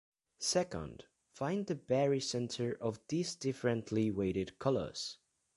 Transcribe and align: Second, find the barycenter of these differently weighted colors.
Second, 0.39 1.03
find 1.29 1.67
the 1.67 1.75
barycenter 1.75 2.75
of 2.81 2.99
these 3.09 3.35
differently 3.35 4.09
weighted 4.09 4.57
colors. 4.57 5.19